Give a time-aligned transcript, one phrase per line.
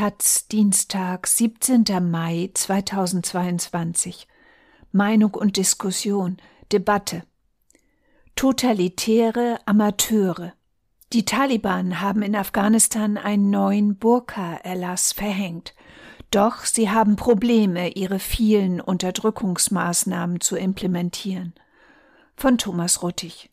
[0.00, 1.84] Taz, Dienstag, 17.
[2.10, 4.26] Mai 2022.
[4.92, 6.38] Meinung und Diskussion,
[6.72, 7.24] Debatte.
[8.34, 10.54] Totalitäre Amateure.
[11.12, 15.74] Die Taliban haben in Afghanistan einen neuen Burka-Erlass verhängt.
[16.30, 21.52] Doch sie haben Probleme, ihre vielen Unterdrückungsmaßnahmen zu implementieren.
[22.38, 23.49] Von Thomas Ruttig.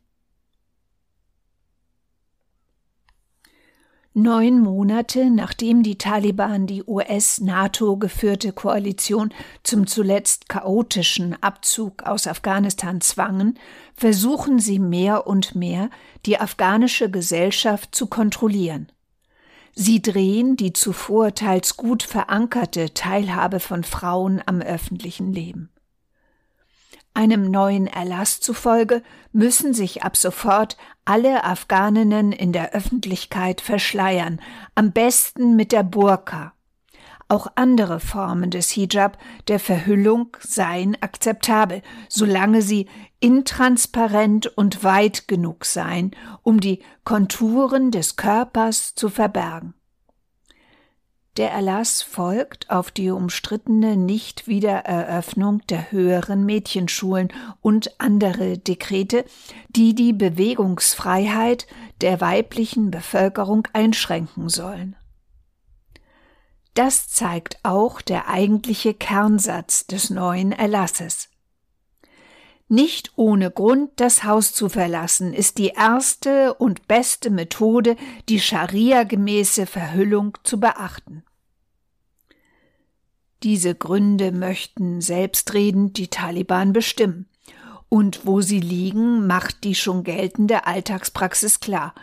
[4.19, 9.31] Neun Monate nachdem die Taliban die US-NATO geführte Koalition
[9.61, 13.59] zum zuletzt chaotischen Abzug aus Afghanistan zwangen,
[13.93, 15.91] versuchen sie mehr und mehr,
[16.25, 18.91] die afghanische Gesellschaft zu kontrollieren.
[19.75, 25.69] Sie drehen die zuvor teils gut verankerte Teilhabe von Frauen am öffentlichen Leben.
[27.17, 34.39] Einem neuen Erlass zufolge müssen sich ab sofort alle Afghaninnen in der Öffentlichkeit verschleiern,
[34.75, 36.53] am besten mit der Burka.
[37.27, 42.87] Auch andere Formen des Hijab, der Verhüllung, seien akzeptabel, solange sie
[43.19, 46.11] intransparent und weit genug seien,
[46.43, 49.73] um die Konturen des Körpers zu verbergen.
[51.37, 59.23] Der Erlass folgt auf die umstrittene Nichtwiedereröffnung der höheren Mädchenschulen und andere Dekrete,
[59.69, 61.67] die die Bewegungsfreiheit
[62.01, 64.95] der weiblichen Bevölkerung einschränken sollen.
[66.73, 71.29] Das zeigt auch der eigentliche Kernsatz des neuen Erlasses.
[72.67, 77.95] Nicht ohne Grund das Haus zu verlassen, ist die erste und beste Methode,
[78.27, 81.23] die Scharia-gemäße Verhüllung zu beachten.
[83.43, 87.27] Diese Gründe möchten selbstredend die Taliban bestimmen.
[87.89, 91.93] Und wo sie liegen, macht die schon geltende Alltagspraxis klar.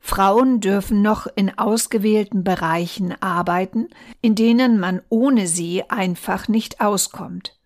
[0.00, 3.88] Frauen dürfen noch in ausgewählten Bereichen arbeiten,
[4.20, 7.56] in denen man ohne sie einfach nicht auskommt.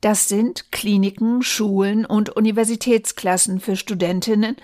[0.00, 4.56] Das sind Kliniken, Schulen und Universitätsklassen für Studentinnen,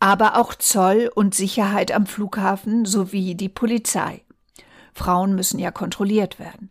[0.00, 4.22] aber auch Zoll und Sicherheit am Flughafen sowie die Polizei.
[4.92, 6.70] Frauen müssen ja kontrolliert werden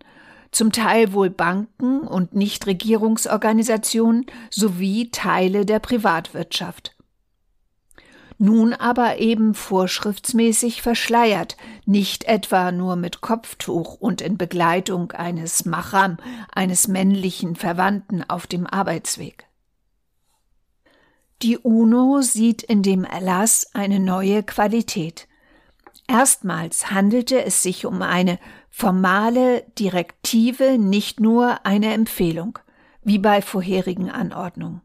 [0.51, 6.95] zum Teil wohl Banken und Nichtregierungsorganisationen sowie Teile der Privatwirtschaft.
[8.39, 16.17] Nun aber eben vorschriftsmäßig verschleiert, nicht etwa nur mit Kopftuch und in Begleitung eines Macham,
[16.53, 19.47] eines männlichen Verwandten auf dem Arbeitsweg.
[21.41, 25.27] Die UNO sieht in dem Erlass eine neue Qualität.
[26.07, 28.39] Erstmals handelte es sich um eine
[28.77, 32.59] formale Direktive, nicht nur eine Empfehlung,
[33.01, 34.81] wie bei vorherigen Anordnungen.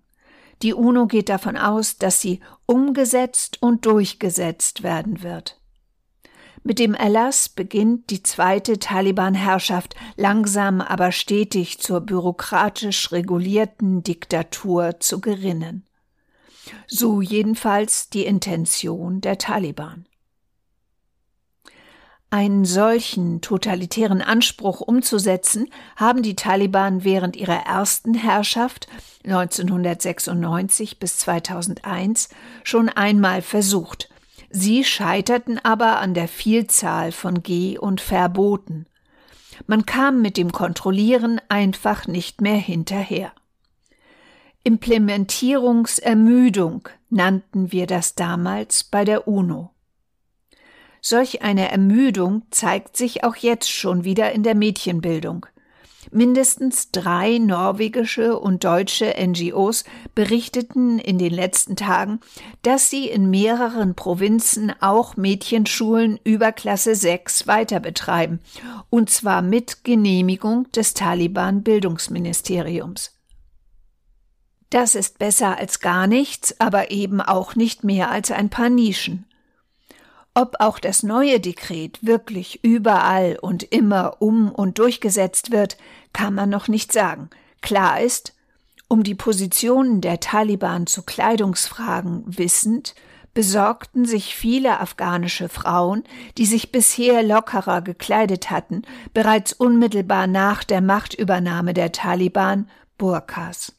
[0.63, 5.61] Die UNO geht davon aus, dass sie umgesetzt und durchgesetzt werden wird.
[6.63, 15.21] Mit dem Erlass beginnt die zweite Taliban-Herrschaft langsam aber stetig zur bürokratisch regulierten Diktatur zu
[15.21, 15.87] gerinnen.
[16.87, 20.07] So jedenfalls die Intention der Taliban.
[22.33, 28.89] Einen solchen totalitären Anspruch umzusetzen, haben die Taliban während ihrer ersten Herrschaft
[29.27, 32.31] 1996 bis 2001
[32.65, 34.09] schon einmal versucht.
[34.49, 38.87] Sie scheiterten aber an der Vielzahl von Geh- und Verboten.
[39.67, 43.33] Man kam mit dem Kontrollieren einfach nicht mehr hinterher.
[44.65, 49.69] Implementierungsermüdung nannten wir das damals bei der UNO.
[51.05, 55.47] Solch eine Ermüdung zeigt sich auch jetzt schon wieder in der Mädchenbildung.
[56.13, 62.21] Mindestens drei norwegische und deutsche NGOs berichteten in den letzten Tagen,
[62.63, 68.39] dass sie in mehreren Provinzen auch Mädchenschulen über Klasse 6 weiter betreiben,
[68.89, 73.19] und zwar mit Genehmigung des Taliban Bildungsministeriums.
[74.71, 79.27] Das ist besser als gar nichts, aber eben auch nicht mehr als ein paar Nischen.
[80.35, 85.77] Ob auch das neue Dekret wirklich überall und immer um und durchgesetzt wird,
[86.15, 87.29] kann man noch nicht sagen.
[87.61, 88.35] Klar ist,
[88.89, 92.95] um die Positionen der Taliban zu Kleidungsfragen wissend,
[93.35, 96.05] besorgten sich viele afghanische Frauen,
[96.39, 98.83] die sich bisher lockerer gekleidet hatten,
[99.15, 102.69] bereits unmittelbar nach der Machtübernahme der Taliban
[102.99, 103.73] Burkas.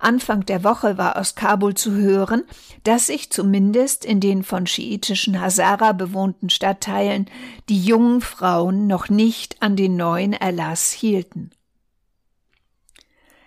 [0.00, 2.42] Anfang der Woche war aus Kabul zu hören,
[2.84, 7.26] dass sich zumindest in den von schiitischen Hazara bewohnten Stadtteilen
[7.68, 11.50] die jungen Frauen noch nicht an den neuen Erlass hielten.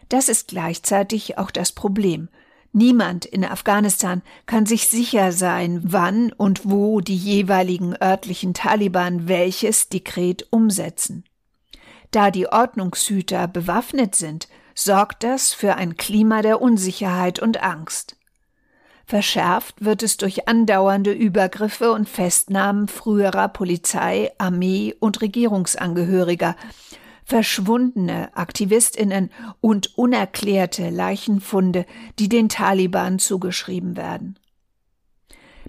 [0.10, 2.30] Das ist gleichzeitig auch das Problem.
[2.72, 9.90] Niemand in Afghanistan kann sich sicher sein, wann und wo die jeweiligen örtlichen Taliban welches
[9.90, 11.24] Dekret umsetzen.
[12.12, 18.18] Da die Ordnungshüter bewaffnet sind, sorgt das für ein Klima der Unsicherheit und Angst.
[19.06, 26.56] Verschärft wird es durch andauernde Übergriffe und Festnahmen früherer Polizei, Armee und Regierungsangehöriger,
[27.26, 29.32] verschwundene Aktivistinnen
[29.62, 31.86] und unerklärte Leichenfunde,
[32.20, 34.40] die den Taliban zugeschrieben werden.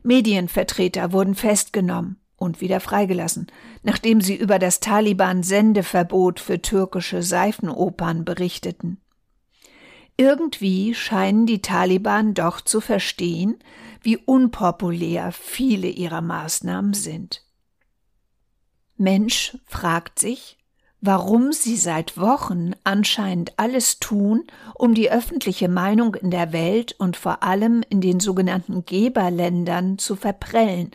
[0.02, 3.48] Medienvertreter wurden festgenommen und wieder freigelassen,
[3.82, 9.00] nachdem sie über das Taliban-Sendeverbot für türkische Seifenopern berichteten.
[10.16, 13.58] Irgendwie scheinen die Taliban doch zu verstehen,
[14.00, 17.44] wie unpopulär viele ihrer Maßnahmen sind.
[18.96, 20.56] Mensch fragt sich,
[21.00, 24.44] warum sie seit Wochen anscheinend alles tun,
[24.74, 30.16] um die öffentliche Meinung in der Welt und vor allem in den sogenannten Geberländern zu
[30.16, 30.92] verprellen,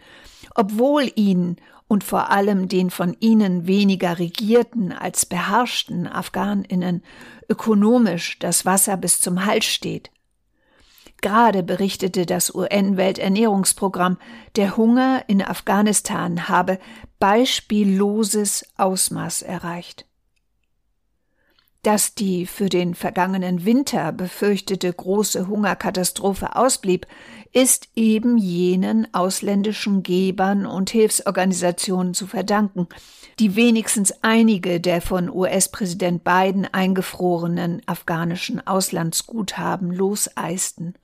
[0.55, 1.57] obwohl ihnen
[1.87, 7.03] und vor allem den von ihnen weniger regierten als beherrschten Afghaninnen
[7.49, 10.11] ökonomisch das Wasser bis zum Hals steht.
[11.21, 14.17] Gerade berichtete das UN-Welternährungsprogramm,
[14.55, 16.79] der Hunger in Afghanistan habe
[17.19, 20.08] beispielloses Ausmaß erreicht.
[21.81, 27.07] Dass die für den vergangenen Winter befürchtete große Hungerkatastrophe ausblieb,
[27.53, 32.87] ist eben jenen ausländischen Gebern und Hilfsorganisationen zu verdanken,
[33.39, 40.95] die wenigstens einige der von US-Präsident Biden eingefrorenen afghanischen Auslandsguthaben loseisten.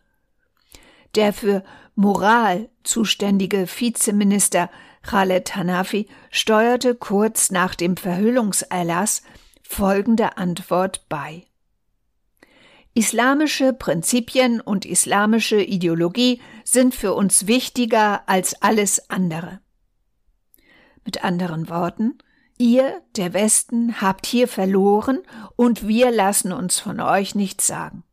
[1.16, 1.64] Der für
[1.96, 4.70] Moral zuständige Vizeminister
[5.02, 9.24] Khaled Hanafi steuerte kurz nach dem Verhüllungserlass
[9.68, 11.48] folgende Antwort bei.
[12.94, 19.60] Islamische Prinzipien und islamische Ideologie sind für uns wichtiger als alles andere.
[21.04, 22.18] Mit anderen Worten,
[22.58, 25.20] ihr, der Westen, habt hier verloren
[25.58, 28.04] und wir lassen uns von euch nichts sagen.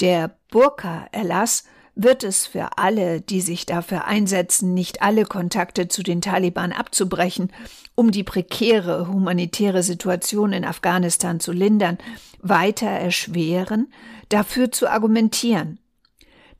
[0.00, 1.64] Der Burka-Erlass
[1.94, 7.52] wird es für alle, die sich dafür einsetzen, nicht alle Kontakte zu den Taliban abzubrechen,
[7.94, 11.98] um die prekäre humanitäre Situation in Afghanistan zu lindern,
[12.40, 13.92] weiter erschweren,
[14.28, 15.78] dafür zu argumentieren.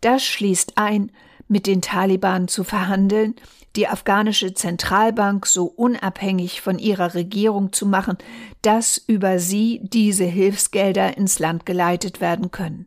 [0.00, 1.12] Das schließt ein,
[1.49, 3.35] mit den Taliban zu verhandeln,
[3.77, 8.19] die afghanische Zentralbank so unabhängig von ihrer Regierung zu machen,
[8.62, 12.87] dass über sie diese Hilfsgelder ins Land geleitet werden können.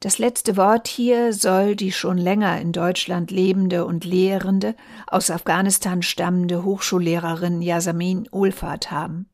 [0.00, 4.74] Das letzte Wort hier soll die schon länger in Deutschland lebende und lehrende,
[5.06, 9.28] aus Afghanistan stammende Hochschullehrerin Yasamin Ulfat haben.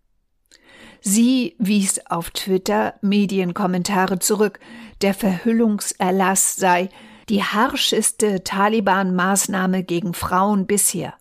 [1.00, 4.58] Sie wies auf Twitter Medienkommentare zurück,
[5.02, 6.88] der Verhüllungserlass sei
[7.28, 11.14] die harscheste Taliban-Maßnahme gegen Frauen bisher.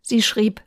[0.00, 0.62] Sie schrieb,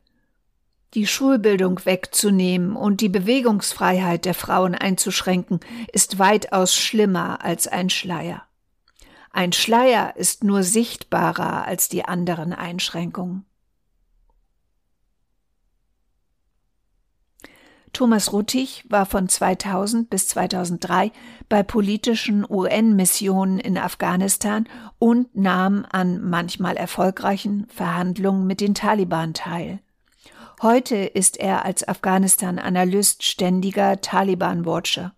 [0.93, 5.59] die Schulbildung wegzunehmen und die Bewegungsfreiheit der Frauen einzuschränken,
[5.91, 8.43] ist weitaus schlimmer als ein Schleier.
[9.31, 13.45] Ein Schleier ist nur sichtbarer als die anderen Einschränkungen.
[17.93, 21.11] Thomas Ruttig war von 2000 bis 2003
[21.49, 24.67] bei politischen UN-Missionen in Afghanistan
[24.99, 29.79] und nahm an manchmal erfolgreichen Verhandlungen mit den Taliban teil.
[30.61, 35.13] Heute ist er als Afghanistan-Analyst ständiger Taliban-Watcher.